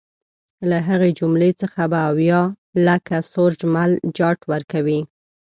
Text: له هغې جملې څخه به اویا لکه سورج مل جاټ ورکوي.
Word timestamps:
له 0.69 0.77
هغې 0.87 1.11
جملې 1.19 1.51
څخه 1.61 1.81
به 1.91 1.99
اویا 2.11 2.41
لکه 2.87 3.15
سورج 3.31 3.59
مل 3.73 3.91
جاټ 4.17 4.39
ورکوي. 4.51 5.01